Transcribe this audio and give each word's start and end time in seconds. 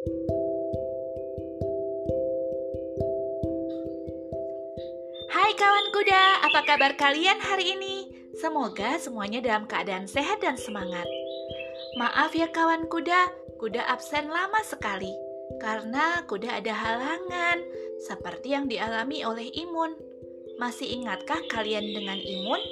Hai 0.00 0.08
kawan 5.60 5.86
kuda, 5.92 6.24
apa 6.40 6.60
kabar 6.64 6.96
kalian 6.96 7.36
hari 7.36 7.76
ini? 7.76 8.08
Semoga 8.40 8.96
semuanya 8.96 9.44
dalam 9.44 9.68
keadaan 9.68 10.08
sehat 10.08 10.40
dan 10.40 10.56
semangat. 10.56 11.04
Maaf 12.00 12.32
ya 12.32 12.48
kawan 12.48 12.88
kuda, 12.88 13.28
kuda 13.60 13.84
absen 13.92 14.32
lama 14.32 14.64
sekali 14.64 15.12
karena 15.60 16.24
kuda 16.24 16.64
ada 16.64 16.72
halangan 16.72 17.60
seperti 18.08 18.56
yang 18.56 18.72
dialami 18.72 19.20
oleh 19.20 19.52
Imun. 19.52 20.00
Masih 20.56 20.88
ingatkah 20.96 21.44
kalian 21.52 21.92
dengan 21.92 22.16
Imun? 22.16 22.62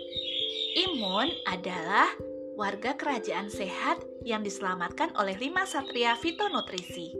Imun 0.80 1.28
adalah 1.44 2.08
warga 2.58 2.98
kerajaan 2.98 3.46
sehat 3.46 4.02
yang 4.26 4.42
diselamatkan 4.42 5.14
oleh 5.14 5.38
lima 5.38 5.62
satria 5.62 6.18
fitonutrisi. 6.18 7.14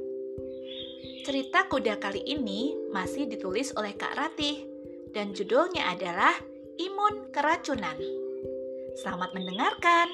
Cerita 1.22 1.70
kuda 1.70 2.02
kali 2.02 2.26
ini 2.26 2.74
masih 2.90 3.30
ditulis 3.30 3.70
oleh 3.78 3.94
Kak 3.94 4.18
Ratih 4.18 4.66
dan 5.14 5.30
judulnya 5.30 5.94
adalah 5.94 6.34
Imun 6.82 7.30
Keracunan. 7.30 7.94
Selamat 8.98 9.30
mendengarkan. 9.30 10.10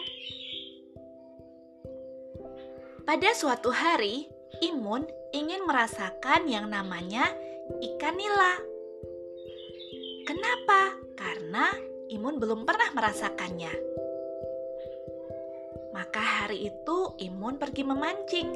Pada 3.09 3.31
suatu 3.33 3.73
hari, 3.73 4.29
Imun 4.61 5.09
ingin 5.33 5.65
merasakan 5.65 6.45
yang 6.53 6.69
namanya 6.69 7.33
ikan 7.81 8.13
nila. 8.13 8.61
Kenapa? 10.29 10.93
Karena 11.17 11.73
Imun 12.13 12.37
belum 12.37 12.69
pernah 12.69 12.93
merasakannya. 12.93 14.04
Maka 15.95 16.19
hari 16.19 16.67
itu 16.75 16.99
Imun 17.23 17.57
pergi 17.63 17.87
memancing. 17.87 18.51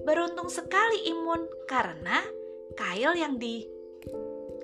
Beruntung 0.00 0.48
sekali 0.48 1.12
Imun 1.12 1.44
karena 1.68 2.24
kail 2.72 3.12
yang 3.12 3.36
di 3.36 3.68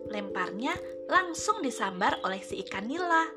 lemparnya 0.08 0.72
langsung 1.12 1.60
disambar 1.60 2.24
oleh 2.24 2.40
si 2.40 2.64
ikan 2.64 2.88
nila. 2.88 3.28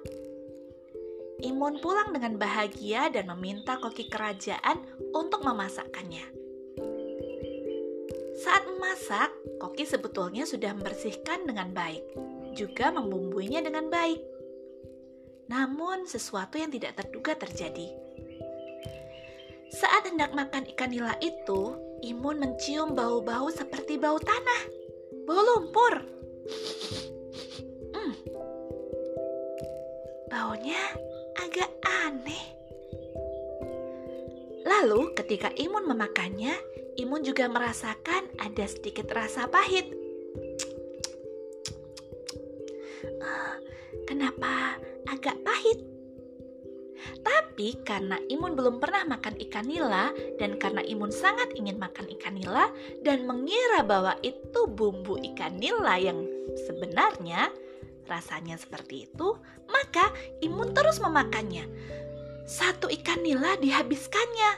Imun 1.44 1.84
pulang 1.84 2.16
dengan 2.16 2.40
bahagia 2.40 3.12
dan 3.12 3.28
meminta 3.36 3.76
koki 3.76 4.08
kerajaan 4.08 4.80
untuk 5.12 5.44
memasakkannya. 5.44 6.32
Saat 8.36 8.64
memasak, 8.68 9.32
koki 9.60 9.84
sebetulnya 9.84 10.48
sudah 10.48 10.72
membersihkan 10.72 11.44
dengan 11.44 11.76
baik, 11.76 12.04
juga 12.56 12.92
membumbuinya 12.92 13.64
dengan 13.64 13.92
baik. 13.92 14.20
Namun, 15.52 16.08
sesuatu 16.08 16.56
yang 16.56 16.72
tidak 16.72 17.00
terduga 17.00 17.36
terjadi. 17.36 17.92
Saat 19.76 20.08
hendak 20.08 20.32
makan 20.32 20.64
ikan 20.72 20.88
nila 20.88 21.20
itu, 21.20 21.76
Imun 22.00 22.40
mencium 22.40 22.96
bau-bau 22.96 23.52
seperti 23.52 24.00
bau 24.00 24.16
tanah, 24.16 24.62
bau 25.28 25.42
lumpur. 25.44 25.94
Hmm. 27.92 28.14
Baunya 30.32 30.80
agak 31.44 31.68
aneh. 31.84 32.46
Lalu 34.64 35.12
ketika 35.20 35.52
Imun 35.60 35.92
memakannya, 35.92 36.56
Imun 36.96 37.28
juga 37.28 37.52
merasakan 37.52 38.32
ada 38.40 38.64
sedikit 38.72 39.12
rasa 39.12 39.52
pahit. 39.52 39.92
Ah, 43.20 43.60
kenapa 44.08 44.80
agak 45.12 45.36
pahit? 45.44 45.95
Tapi 47.56 47.88
karena 47.88 48.20
Imun 48.28 48.52
belum 48.52 48.84
pernah 48.84 49.08
makan 49.16 49.40
ikan 49.48 49.64
nila 49.64 50.12
dan 50.36 50.60
karena 50.60 50.84
Imun 50.84 51.08
sangat 51.08 51.56
ingin 51.56 51.80
makan 51.80 52.04
ikan 52.20 52.36
nila 52.36 52.68
dan 53.00 53.24
mengira 53.24 53.80
bahwa 53.80 54.12
itu 54.28 54.68
bumbu 54.68 55.16
ikan 55.32 55.56
nila 55.56 55.96
yang 55.96 56.20
sebenarnya 56.68 57.48
rasanya 58.12 58.60
seperti 58.60 59.08
itu, 59.08 59.40
maka 59.72 60.12
Imun 60.44 60.76
terus 60.76 61.00
memakannya. 61.00 61.64
Satu 62.44 62.92
ikan 62.92 63.24
nila 63.24 63.56
dihabiskannya. 63.56 64.52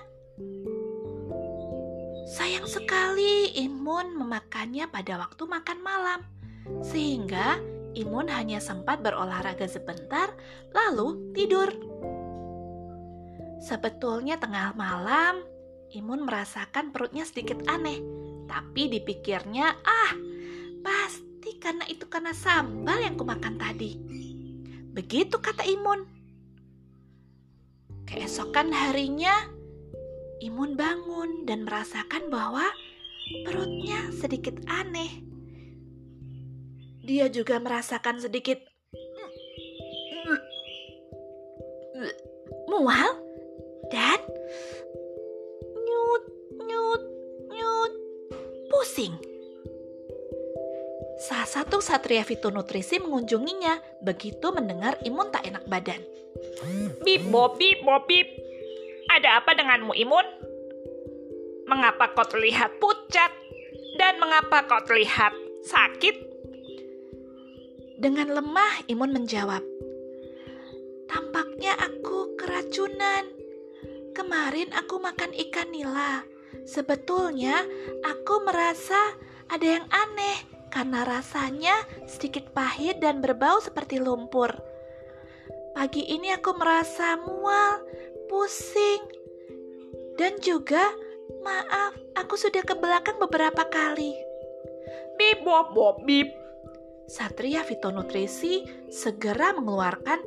Sayang 2.33 2.65
sekali 2.65 3.53
Imun 3.61 4.17
memakannya 4.17 4.89
pada 4.89 5.21
waktu 5.21 5.45
makan 5.45 5.85
malam, 5.85 6.25
sehingga 6.81 7.61
Imun 7.93 8.25
hanya 8.33 8.57
sempat 8.57 9.05
berolahraga 9.05 9.69
sebentar, 9.69 10.33
lalu 10.73 11.29
tidur. 11.37 11.69
Sebetulnya 13.57 14.37
tengah 14.37 14.77
malam, 14.77 15.41
Imun 15.95 16.27
merasakan 16.27 16.93
perutnya 16.93 17.23
sedikit 17.25 17.57
aneh, 17.65 17.97
tapi 18.45 18.91
dipikirnya, 18.91 19.71
ah, 19.81 20.13
pasti 20.83 21.57
karena 21.57 21.87
itu 21.89 22.05
karena 22.05 22.35
sambal 22.35 23.01
yang 23.01 23.17
kumakan 23.17 23.57
tadi. 23.57 23.97
Begitu 24.93 25.41
kata 25.41 25.65
Imun. 25.65 26.05
Keesokan 28.07 28.71
harinya, 28.71 29.33
Imun 30.37 30.77
bangun 30.77 31.49
dan 31.49 31.65
merasakan 31.65 32.29
bahwa 32.29 32.67
perutnya 33.43 34.11
sedikit 34.13 34.53
aneh. 34.69 35.25
Dia 37.01 37.31
juga 37.31 37.57
merasakan 37.57 38.19
sedikit 38.19 38.59
mual 42.67 43.26
dan 43.91 44.19
nyut 45.87 46.23
nyut 46.67 47.01
nyut 47.51 47.93
pusing. 48.71 49.15
Salah 51.17 51.49
satu 51.49 51.81
satria 51.81 52.21
fitonutrisi 52.21 53.01
mengunjunginya 53.01 54.03
begitu 54.05 54.53
mendengar 54.53 55.01
Imun 55.01 55.33
tak 55.33 55.49
enak 55.49 55.65
badan. 55.65 56.01
Bip 57.01 57.25
bop 57.33 57.57
bip 57.57 57.81
bop 57.81 58.05
bip. 58.05 58.27
Ada 59.07 59.41
apa 59.41 59.57
denganmu 59.57 59.97
Imun? 59.97 60.27
Mengapa 61.67 62.13
kau 62.13 62.27
terlihat 62.27 62.77
pucat? 62.77 63.33
Dan 63.97 64.21
mengapa 64.21 64.69
kau 64.69 64.83
terlihat 64.85 65.33
sakit? 65.65 66.15
Dengan 67.97 68.29
lemah 68.29 68.85
Imun 68.85 69.09
menjawab, 69.09 69.65
Tampaknya 71.07 71.71
aku 71.79 72.35
keracunan. 72.35 73.36
Kemarin 74.17 74.73
aku 74.73 74.97
makan 74.97 75.29
ikan 75.45 75.69
nila. 75.69 76.25
Sebetulnya 76.65 77.61
aku 78.01 78.41
merasa 78.49 79.13
ada 79.45 79.77
yang 79.77 79.85
aneh 79.93 80.41
karena 80.73 81.05
rasanya 81.05 81.77
sedikit 82.09 82.49
pahit 82.49 82.97
dan 82.97 83.21
berbau 83.21 83.61
seperti 83.61 84.01
lumpur. 84.01 84.49
Pagi 85.77 86.01
ini 86.09 86.33
aku 86.33 86.57
merasa 86.57 87.13
mual, 87.21 87.85
pusing, 88.25 89.05
dan 90.17 90.41
juga 90.41 90.81
maaf, 91.45 91.93
aku 92.17 92.33
sudah 92.41 92.65
ke 92.65 92.73
belakang 92.73 93.21
beberapa 93.21 93.69
kali. 93.69 94.17
Bip 95.21 95.45
bop 95.45 95.77
bop 95.77 96.01
bip. 96.09 96.33
Satria 97.05 97.61
Fitonutrisi 97.63 98.65
segera 98.89 99.53
mengeluarkan 99.53 100.19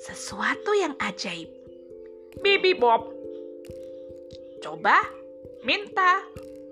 sesuatu 0.00 0.74
yang 0.74 0.98
ajaib. 0.98 1.61
Bibi 2.40 2.72
Bob. 2.78 3.12
Coba 4.64 4.96
minta 5.66 6.24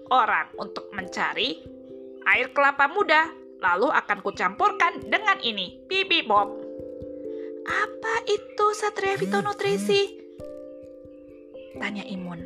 orang 0.09 0.49
untuk 0.57 0.89
mencari 0.97 1.61
air 2.31 2.49
kelapa 2.57 2.89
muda, 2.89 3.29
lalu 3.61 3.93
akan 3.93 4.19
kucampurkan 4.25 5.05
dengan 5.11 5.37
ini, 5.45 5.85
Bibi 5.85 6.25
Bob. 6.25 6.49
Apa 7.67 8.15
itu 8.25 8.67
Satria 8.73 9.21
Fitonutrisi? 9.21 10.17
Tanya 11.77 12.03
Imun. 12.09 12.41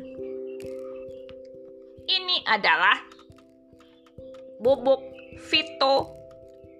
Ini 2.05 2.45
adalah 2.45 3.01
bubuk 4.61 5.01
fito 5.41 6.13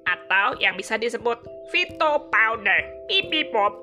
atau 0.06 0.56
yang 0.62 0.77
bisa 0.77 0.95
disebut 1.01 1.42
fito 1.74 2.30
powder, 2.30 2.80
Bibi 3.09 3.50
Bob. 3.50 3.74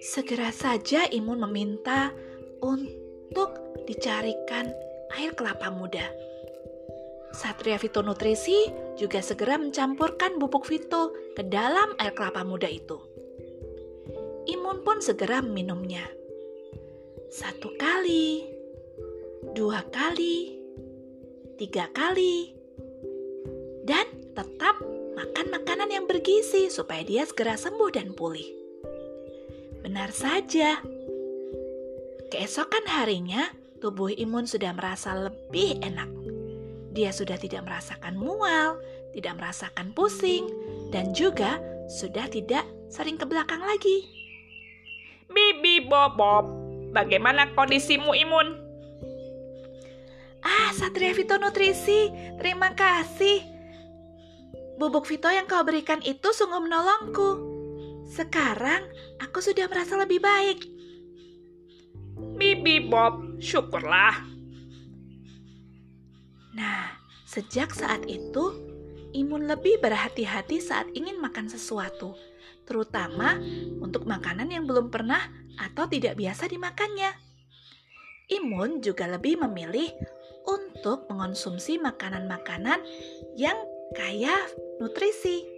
Segera 0.00 0.52
saja 0.52 1.08
Imun 1.08 1.40
meminta 1.48 2.12
untuk 2.60 3.82
dicarikan 3.88 4.68
air 5.16 5.32
kelapa 5.32 5.72
muda. 5.72 6.04
Satria 7.36 7.76
Fitonutrisi 7.76 8.72
juga 8.96 9.20
segera 9.20 9.60
mencampurkan 9.60 10.40
bubuk 10.40 10.64
fito 10.64 11.12
ke 11.36 11.44
dalam 11.44 11.92
air 12.00 12.16
kelapa 12.16 12.40
muda 12.40 12.64
itu. 12.64 12.96
Imun 14.48 14.80
pun 14.80 15.04
segera 15.04 15.44
meminumnya. 15.44 16.08
Satu 17.28 17.76
kali, 17.76 18.48
dua 19.52 19.84
kali, 19.92 20.56
tiga 21.60 21.92
kali, 21.92 22.56
dan 23.84 24.08
tetap 24.32 24.80
makan 25.12 25.46
makanan 25.52 25.92
yang 25.92 26.08
bergizi 26.08 26.72
supaya 26.72 27.04
dia 27.04 27.28
segera 27.28 27.60
sembuh 27.60 27.90
dan 27.92 28.16
pulih. 28.16 28.55
Benar 29.86 30.10
saja. 30.10 30.82
Keesokan 32.34 32.90
harinya, 32.90 33.46
tubuh 33.78 34.10
Imun 34.10 34.42
sudah 34.50 34.74
merasa 34.74 35.14
lebih 35.14 35.78
enak. 35.78 36.10
Dia 36.90 37.14
sudah 37.14 37.38
tidak 37.38 37.62
merasakan 37.62 38.18
mual, 38.18 38.82
tidak 39.14 39.38
merasakan 39.38 39.94
pusing, 39.94 40.50
dan 40.90 41.14
juga 41.14 41.62
sudah 41.86 42.26
tidak 42.26 42.66
sering 42.90 43.14
ke 43.14 43.30
belakang 43.30 43.62
lagi. 43.62 44.02
Bibi 45.30 45.86
Bob 45.86 46.18
Bob, 46.18 46.50
bagaimana 46.90 47.54
kondisimu 47.54 48.10
Imun? 48.10 48.58
Ah, 50.42 50.74
Satria 50.74 51.14
Vito 51.14 51.38
Nutrisi, 51.38 52.10
terima 52.42 52.74
kasih. 52.74 53.38
Bubuk 54.82 55.06
Vito 55.06 55.30
yang 55.30 55.46
kau 55.46 55.62
berikan 55.62 56.02
itu 56.02 56.34
sungguh 56.34 56.58
menolongku. 56.58 57.45
Sekarang 58.16 58.80
aku 59.20 59.44
sudah 59.44 59.68
merasa 59.68 60.00
lebih 60.00 60.24
baik. 60.24 60.64
Bibi 62.40 62.88
Bob, 62.88 63.36
syukurlah. 63.44 64.24
Nah, 66.56 66.96
sejak 67.28 67.76
saat 67.76 68.08
itu, 68.08 68.56
Imun 69.12 69.44
lebih 69.44 69.80
berhati-hati 69.84 70.64
saat 70.64 70.88
ingin 70.96 71.20
makan 71.20 71.48
sesuatu, 71.52 72.16
terutama 72.64 73.36
untuk 73.84 74.08
makanan 74.08 74.48
yang 74.48 74.64
belum 74.64 74.88
pernah 74.88 75.20
atau 75.60 75.84
tidak 75.84 76.16
biasa 76.16 76.48
dimakannya. 76.48 77.12
Imun 78.32 78.80
juga 78.80 79.08
lebih 79.08 79.44
memilih 79.44 79.92
untuk 80.48 81.04
mengonsumsi 81.12 81.76
makanan-makanan 81.80 82.80
yang 83.36 83.56
kaya 83.92 84.36
nutrisi. 84.80 85.55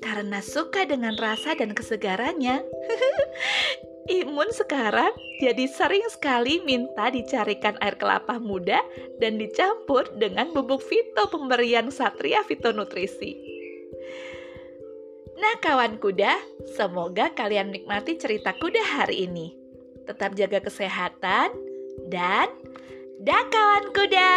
Karena 0.00 0.40
suka 0.40 0.88
dengan 0.88 1.14
rasa 1.20 1.52
dan 1.54 1.76
kesegarannya, 1.76 2.64
Imun 4.10 4.50
sekarang 4.50 5.14
jadi 5.38 5.70
sering 5.70 6.02
sekali 6.10 6.58
minta 6.66 7.14
dicarikan 7.14 7.78
air 7.78 7.94
kelapa 7.94 8.42
muda 8.42 8.82
dan 9.22 9.38
dicampur 9.38 10.02
dengan 10.18 10.50
bubuk 10.50 10.82
fito 10.82 11.30
pemberian 11.30 11.94
Satria 11.94 12.42
Fito 12.42 12.74
Nutrisi. 12.74 13.38
Nah 15.38 15.54
kawan 15.62 16.02
kuda, 16.02 16.34
semoga 16.74 17.30
kalian 17.38 17.70
nikmati 17.70 18.18
cerita 18.18 18.50
kuda 18.58 18.82
hari 18.82 19.30
ini. 19.30 19.54
Tetap 20.10 20.34
jaga 20.34 20.58
kesehatan 20.58 21.54
dan 22.10 22.50
dah 23.22 23.44
kawan 23.46 23.94
kuda. 23.94 24.32